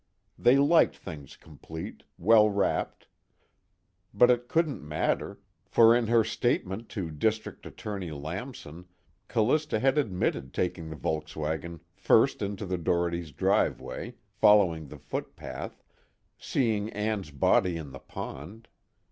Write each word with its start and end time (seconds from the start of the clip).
They 0.35 0.57
liked 0.57 0.97
things 0.97 1.37
complete, 1.37 2.01
well 2.17 2.49
wrapped. 2.49 3.05
But 4.15 4.31
it 4.31 4.47
couldn't 4.47 4.81
matter, 4.81 5.37
for 5.63 5.95
in 5.95 6.07
her 6.07 6.23
statement 6.23 6.89
to 6.89 7.11
District 7.11 7.63
Attorney 7.67 8.09
Lamson 8.09 8.85
Callista 9.27 9.79
had 9.79 9.99
admitted 9.99 10.55
taking 10.55 10.89
the 10.89 10.95
Volkswagen 10.95 11.81
first 11.93 12.41
into 12.41 12.65
the 12.65 12.79
Dohertys' 12.79 13.31
driveway, 13.35 14.15
following 14.31 14.87
the 14.87 14.97
footpath, 14.97 15.83
seeing 16.35 16.89
Ann's 16.93 17.29
body 17.29 17.77
in 17.77 17.91
the 17.91 17.99
pond. 17.99 18.69